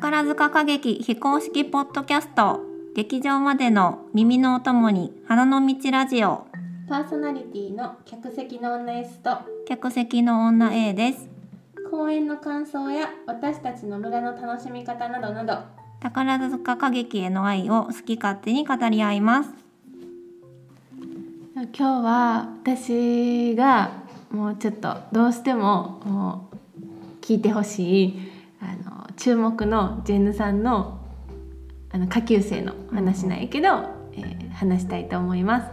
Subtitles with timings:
[0.00, 2.62] 宝塚歌劇非公式ポッドキャスト。
[2.94, 6.46] 劇場までの耳のお供に花の道ラジオ。
[6.88, 9.36] パーソナリティの客席の女 S と。
[9.68, 11.28] 客席の女 A です。
[11.90, 15.58] 公演の感想や私たちの村の楽しみ方などなど。
[16.00, 19.50] 宝塚歌劇への愛を好き勝手に語り合います。
[21.54, 23.92] 今日は私が
[24.30, 26.56] もうちょっとどうしてももう
[27.20, 28.29] 聞いてほしい
[29.20, 30.98] 注目のジェンヌさんの
[31.90, 33.68] あの下級生の話なんやけど、
[34.14, 35.70] えー話したいと思います。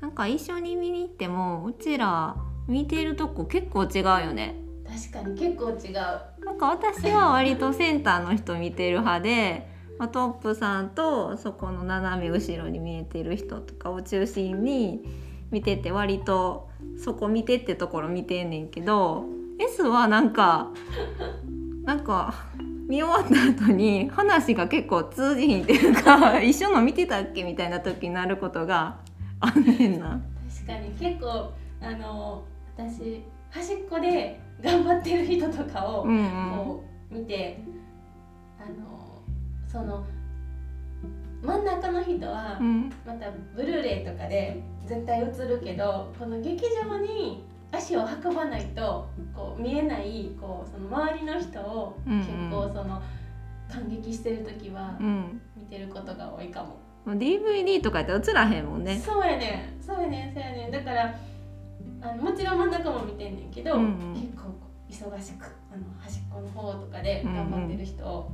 [0.00, 2.36] なんか一緒に見に行ってもうちら
[2.66, 6.44] 見てるとこ結構違うよね確かに結構違う。
[6.44, 15.02] なんか私は割とセンターの人見てる派で、まあ、トップさんとそこの斜め後ろに見えてる人とかを中心に
[15.50, 16.70] 見てて割と
[17.02, 19.24] そこ見てってところ見てんねんけど
[19.58, 20.70] S はなんか
[21.84, 22.34] なんか
[22.88, 28.98] 見終わった後に話が結構通じひんっていうか 一緒の見てたっけみたいな時になることが
[29.40, 30.20] あんねんな。
[30.64, 32.44] 確かに結構あの
[32.76, 37.58] 私端っこで頑張ってる人とかをうんうんこう見て、
[38.58, 39.20] あの
[39.66, 40.04] その
[41.42, 52.18] 真ん中の人はうんまたブルーレイとかで絶対映るけどこの劇場に足を運ばないとこう見えないこうその周りの人をうんうん。
[52.20, 53.02] 結構その
[53.70, 55.40] 感激してる時はうん。
[55.56, 56.76] 見てることが多いかも。
[57.06, 58.96] DVD とかやったら映らへんもんね。
[59.04, 59.82] そうやねん。
[59.82, 60.70] そうやねんそうやねん。
[60.70, 61.14] だから
[62.02, 64.12] あのもちろん真ん中も見てんねんけど、うんうん。
[64.14, 64.54] 結構
[64.88, 68.30] 忙しくあの端っこの方とかで頑張ってる人を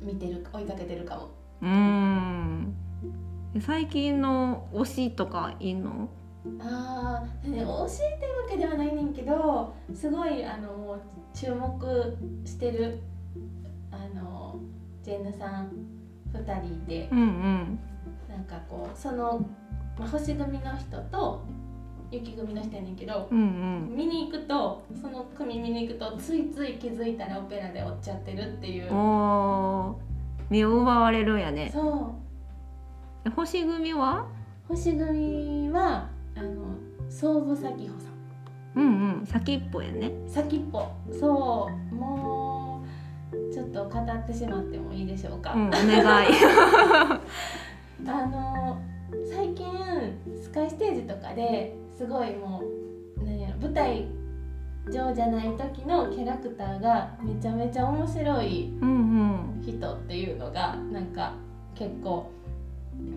[0.00, 1.28] 見てる、追いかけてるかも。
[1.62, 2.74] うーん。
[3.60, 6.08] 最近の推しとかいんの？
[6.60, 11.00] ああ、ね、教えてるわけではないねんけどすごいあのもう
[11.34, 13.00] 注目してる
[13.90, 14.56] あの
[15.02, 15.70] ジェンヌさん
[16.32, 17.78] 2人いてうんうん。
[18.28, 19.44] なんかこうその、
[19.98, 21.44] まあ、星組の人と
[22.10, 23.42] 雪組の人やねんけどうんう
[23.92, 23.96] ん。
[23.96, 28.90] 見に行くとその組見に行くとついつい気づいたらオペラで追っちゃってるっていう。
[30.50, 31.70] 目を奪われるんやね。
[31.72, 32.14] そ
[33.26, 33.30] う。
[33.30, 34.26] 星組は？
[34.68, 36.74] 星組はあの
[37.08, 38.11] 総武咲穂さん
[38.74, 40.12] うんうん先っぽやね。
[40.26, 40.88] 先っぽ。
[41.12, 41.94] そう。
[41.94, 42.84] も
[43.32, 46.28] うちょっと語ってしまってもいいでしょうか、うんお願い。
[48.06, 48.78] あの
[49.30, 49.66] 最近
[50.42, 52.62] スカイステージとかですごいも
[53.16, 54.06] う何やろ舞台
[54.90, 58.72] 上じゃない時のキャラクターがめちゃめちゃ面白い
[59.60, 61.34] 人っていうのがなんか
[61.74, 62.30] 結構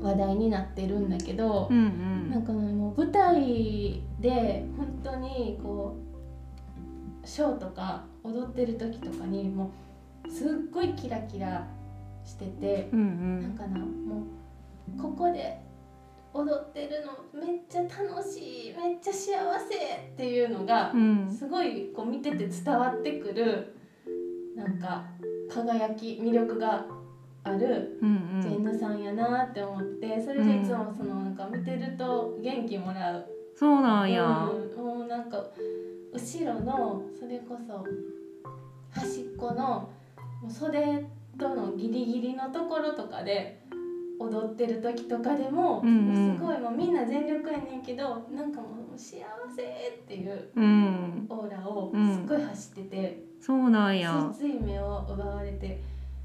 [0.01, 5.97] 話題になってるんだけどう、んなんかねもう舞台で本当にこ
[7.23, 9.71] うショーとか踊ってる時とかにも
[10.27, 11.67] うすっごいキラキラ
[12.23, 13.41] しててうんうん。
[13.41, 14.23] なんかなも
[14.97, 15.59] うここで
[16.33, 21.29] 踊ってるのめっちゃ楽しいめっちゃ幸せっていうのがうん。
[21.29, 23.75] すごいこう見てて伝わってくる
[24.55, 25.05] なんか
[25.49, 26.85] 輝き魅力が
[27.45, 33.25] あるうんジェンヌさんやなって思ってそれでいつもそのなんか見てると元気もらう、
[33.55, 34.49] そうなんや。
[34.51, 35.45] うん、もうなんか
[36.11, 37.85] 後ろのそれこそ
[38.89, 39.89] 端っこの
[40.49, 41.05] 袖
[41.37, 43.61] とのギリギリのところとかで
[44.19, 46.37] 踊ってる時とかでも、うんうん。
[46.37, 49.19] すごいもうみんな全力やねんけどなんかもう幸
[49.55, 52.15] せっていううんオーラをうん。
[52.15, 54.31] すっごい走ってて、そうなんや。
[54.35, 55.79] つい目を奪われて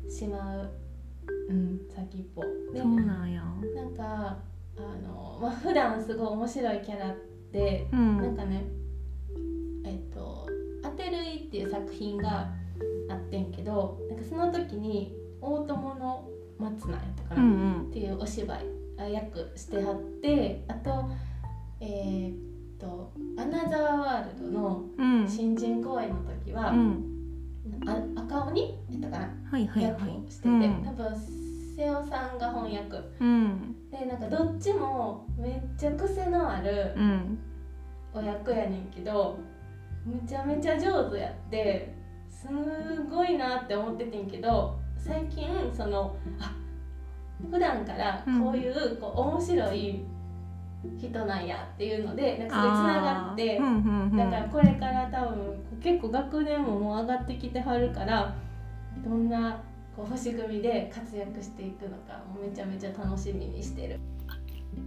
[0.09, 0.71] しまう、
[1.49, 2.43] うん、先っぽ。
[2.73, 3.43] でそうなんや。
[3.75, 4.39] なんか
[4.77, 7.15] あのまあ普段すごい面白いキャラ
[7.53, 8.17] で、うん。
[8.19, 8.65] なんかね
[9.85, 10.47] えっと
[10.83, 12.49] 「当てるい」っていう作品が
[13.09, 17.83] あってんけどなんかその時に大友の松菜やったかうな、ん。
[17.89, 18.67] っていうお芝居
[18.99, 20.91] あ役してはってあと
[21.81, 22.37] えーっ
[22.79, 24.85] と「アナザーワールド」の
[25.27, 27.10] 新人公演の時は、うん
[27.87, 28.61] あ赤鬼？
[28.91, 29.93] やったかな、はいはいはい。
[29.93, 30.83] 役をしてて、うん。
[30.85, 31.17] 多分
[31.77, 32.97] 瀬尾さんが翻訳。
[33.21, 33.77] うん。
[33.91, 37.39] でなんかどっちもめっちゃ癖のあるうん。
[38.13, 39.39] お役やねんけど
[40.05, 41.95] めちゃめちゃ上手やって
[42.29, 42.49] す
[43.09, 46.53] ごいなって思っててんけど最近そのあ
[47.51, 50.05] 普段からこういうこう面白い
[50.99, 54.17] 人なんやっていうのでなんかそれつながってあーうんうんうん。
[54.17, 58.35] だからこれから多分結構学年ももう上がってきてはるから
[59.05, 59.63] どんな
[59.97, 64.01] こう星組で活躍していくのかもうめちゃめちゃ楽しみにしてる。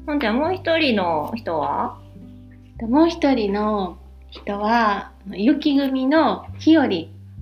[0.06, 2.00] ほんじゃもう一人の人は？
[2.78, 3.98] でもう一人の
[4.32, 6.88] 人は雪組の日和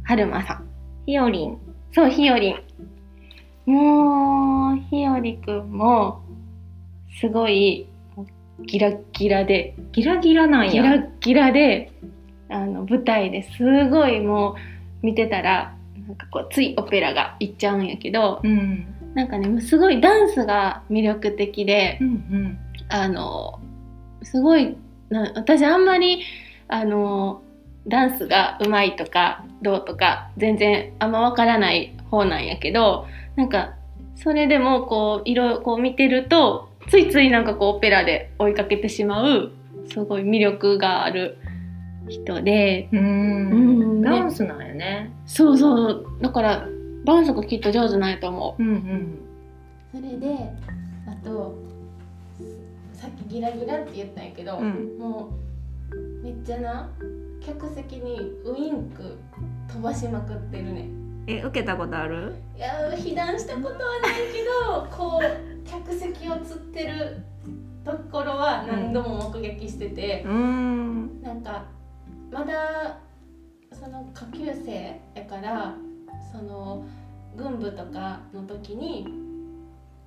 [0.04, 0.68] 春馬さん。
[1.06, 1.58] ひよりん。
[1.94, 2.56] そうひよりん。
[3.66, 6.22] もうひよりくんも
[7.20, 7.88] すごい
[8.60, 9.76] ギラッギラで。
[9.92, 10.72] ギラギラなんや。
[10.72, 11.92] ギラッギラで
[12.50, 14.56] あの舞台ですごいも
[15.04, 15.76] う見てたら
[16.08, 18.86] なんかこうついオペラがいっちゃうんやけどうん。
[19.16, 22.58] なんかねすごいダンスが魅力的でうんうん。
[22.90, 23.60] あの
[24.24, 24.76] すごい
[25.10, 26.24] な私あんまり
[26.68, 27.42] あの
[27.88, 33.74] ダンスがうまいとかどうとか全然あんまわからない方なんやけどなんか
[34.16, 39.52] それでもこういろいろこう見てるとついついなんかこうオペラで追いかけてしまう
[39.92, 41.38] すごい魅力がある
[42.10, 42.90] 人で。
[42.92, 43.00] うん。
[43.00, 43.04] う
[43.96, 44.02] ん。
[44.02, 45.12] ダンスなんやね。
[45.26, 46.06] そうそう。
[46.22, 46.68] だから
[47.06, 48.64] ダンスがきっと上手なんやと思う。
[48.64, 49.20] うんうん。
[49.94, 50.36] それで
[51.08, 51.56] あと
[52.94, 54.98] さっきギラギラって言ったんやけど、うん。
[55.00, 55.30] も
[55.92, 56.90] うめっちゃな
[57.46, 59.18] 客席にウインク
[59.72, 60.88] 飛ばしまくってるね。
[61.28, 62.34] え受けたことある？
[62.58, 63.80] いや被弾したことはない
[64.34, 67.24] けどこう客席をつってる
[67.84, 71.22] ところは何度も目撃してて、うん。
[71.22, 71.66] なんか
[72.32, 73.00] まだ
[73.72, 75.76] その下級生やから
[76.32, 76.86] その
[77.36, 79.08] 軍部とかの時に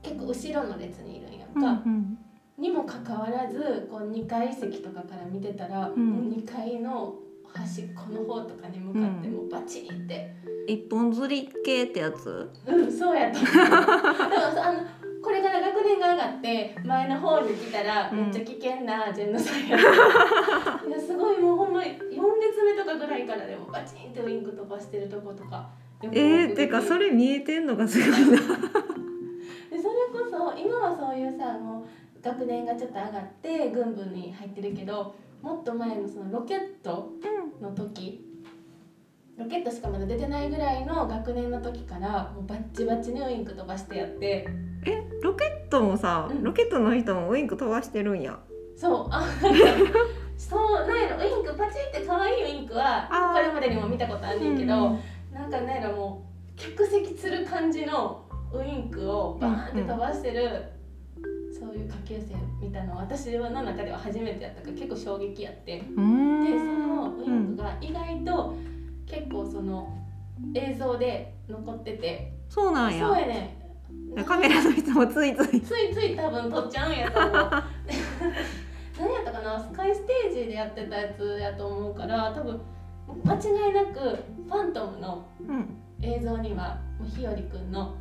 [0.02, 2.18] 結構後ろの列にいるんやんか、うん
[2.56, 6.10] にもかかわらずこう2階席とかから見てたら、うん。
[6.10, 7.16] もう2階の
[7.52, 10.34] 端っこの方とかに向かってもうバチンって、
[10.66, 12.50] 一本釣り系ってやつ？
[12.66, 13.52] うん、そうやと思う。
[13.58, 13.76] でも
[14.64, 14.86] あのこ
[15.34, 18.24] れから学年が上がって前の方に来たらうん。
[18.24, 25.68] めっちゃ危険なジェンヌさんやったいやすごいもうほんまに4列目とかぐらいからでもバチンってウインク飛ばしてるとことか
[26.02, 28.16] えー、てかそれ見えてんのがすごいな。
[28.16, 28.46] でそれ
[30.12, 37.10] こそ今はそういうさもう学年がちょっと上がって軍部に入ってるけどもっと前のそのロケット
[37.60, 38.03] の時
[39.36, 44.46] ロケットしかまだ出てないぐらいの学年の時からもうバッチバチにウインク飛ばしてやって。
[44.86, 46.42] えロケットもさ、うん。
[46.42, 48.38] ロケットの人もウインク飛ばしてるんや。
[48.76, 49.08] そう。
[49.10, 49.26] あ
[50.36, 51.24] そうなんやろ。
[51.24, 53.34] ウインクパチって可愛いウインクはあー。
[53.34, 55.00] これまでにも見たことあんねんけど、うん
[55.32, 60.62] なんかなんやろもう客席つる感じのウインクをバーンって飛ばしてる、
[61.52, 65.78] そういう下級生見たの私の中では初めてやったから結構衝撃やって。
[65.78, 68.54] でそのウインクが意外と
[69.06, 69.88] 結構その
[70.54, 73.56] 映像で残ってて、そうなんそうややね
[74.26, 75.60] カメラの人もついつい。
[75.60, 77.32] ついつい多分撮っちゃうんやと思う。
[79.00, 79.58] 何やったかな？
[79.58, 82.60] スカイステージでやってたやつやと思うから多分
[83.24, 85.80] 間違いなくファントムのうん。
[86.02, 87.94] 映像にはもうひよりくんの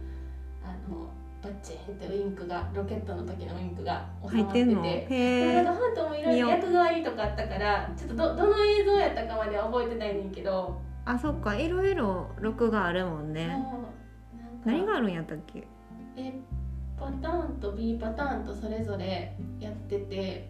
[0.62, 1.08] あの
[1.42, 5.06] バッチンってウインクがロケットの時のウインクが収まってて。
[5.08, 11.56] てなんかファントムいろいろ役割とかあったからちょっとどどの映像やったかまでは覚えてないねんけど、あそっか。
[11.56, 13.34] いろいろ録があるもんそう。
[13.34, 13.66] ね
[14.66, 15.68] 何があるんやったっけ
[16.16, 16.34] ？A
[16.98, 20.50] パターンと B パターンとそれぞれやってて。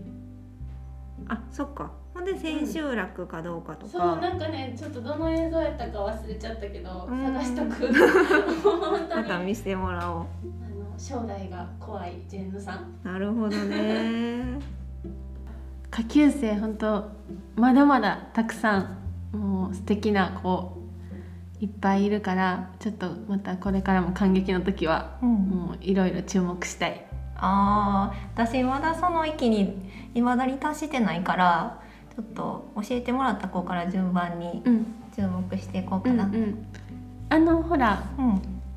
[1.28, 1.92] あそっか。
[2.14, 7.24] ほんで千秋楽かどうかとそうか、なんかねちょっとどの映像やったか忘れちゃったけどうん。
[7.34, 7.90] 探しとく。
[9.16, 10.26] また見せてもらおう。
[10.98, 13.00] 将来が怖いジェンヌさん。
[13.04, 14.60] なるほどね。
[15.90, 17.08] 下級生本当
[17.56, 19.03] まだまだたくさん
[19.34, 20.78] もう素敵な子
[21.60, 25.30] いっぱいいるからちょっとまたこれからも感激の時はうん。
[25.30, 27.06] もういろいろ注目したい。
[27.36, 29.76] あー私まだその域に
[30.14, 31.82] 未だに達してないから
[32.16, 34.86] ちょっと教えてもらった子から順番にうん。
[35.16, 36.26] 注目していこうかうんうな。
[36.26, 36.32] うん。
[36.32, 36.66] ん
[37.30, 38.04] あのほら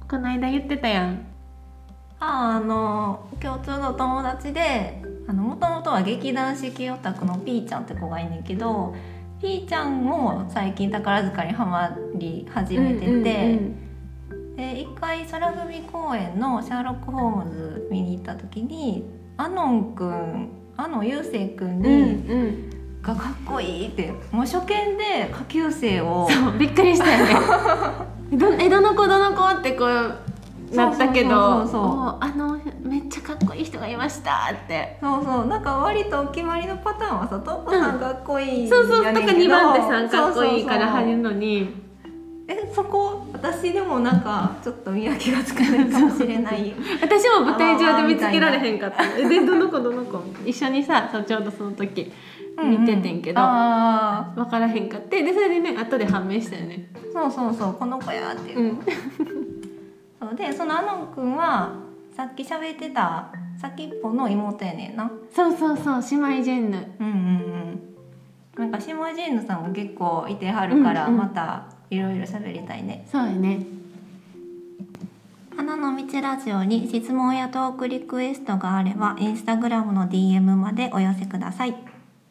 [0.08, 1.26] この間言ってたやん。
[2.18, 8.94] ああの共通の友達でもともとは劇団四季オタクのピーちゃんって子がいんねんけど
[9.40, 13.82] ピーちゃんも最近宝塚にハマり始めてて、うんうん
[14.56, 19.04] で一回空組公演の「シャーロック・ホームズ」見に行った時に
[19.36, 21.90] アノンくんアノ雄星くんうんに、
[22.26, 22.70] うん
[23.02, 26.26] がかっこいいってもう初見で下級生を。
[26.58, 27.34] びっくりしたよね。
[28.36, 30.14] どえどの子どの子ってこう
[30.74, 31.68] なったけどそうそう。
[31.68, 34.98] そうそうおあのめっちゃかっこいい人がいましたって。
[35.00, 35.46] そうそう。
[35.46, 39.04] なんか割とお決まりのパターンはさトップさんかっこいい、そうそう。
[39.04, 41.86] とか2番手さんかっこいいから入るのに
[42.48, 46.74] えそこ私でもなんかちょっと見分けがつかないかもしれない。
[47.02, 49.04] 私も舞台上で見つけられへんかった。
[49.18, 50.20] えでどの子どの子？
[50.44, 52.12] 一緒にさちょうどその時
[52.62, 55.22] 見ててんけどあ分からへんかって。
[55.22, 56.88] でそれでね後で判明したよね。
[56.94, 58.78] ーそうそうそうこの子やっていう、うん
[60.26, 61.72] そうでそのアノンくんは
[62.16, 63.30] さっき喋ってた
[63.60, 65.10] 先っぽの妹やねんな。
[65.34, 66.96] そうそうそう姉妹ジェンヌ。
[67.00, 67.14] うんうん
[68.56, 68.62] うん。
[68.62, 71.18] なんか島ジェンヌさんも結構いてはるから、うんうん。
[71.18, 73.06] またいろいろ喋りたいね。
[73.10, 73.64] そうやね。
[75.56, 81.76] 花の道ラジオに質問やトークリクエストがあればインスタグラムの DM までお寄せください。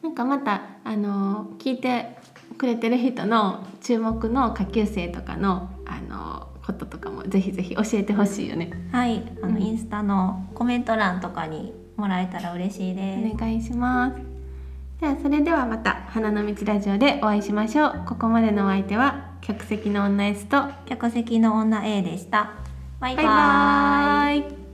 [0.04, 2.18] なんかまたあの聞いて
[2.58, 8.72] くれてる人の注目の下級生とかのあのこととかもぜひぜひ教えてほしいよね。
[8.92, 9.62] はいあの、うん。
[9.62, 13.36] インスタのコメント欄とかにもらえたら嬉しいです。
[13.36, 14.16] お願いします。
[15.00, 18.04] ではそれではまた花の道ラジオでお会いしましょう。
[18.08, 22.54] ここまでのお相手は客席の女 S と客席の女 A でした。
[23.00, 24.65] バイババイイバーイ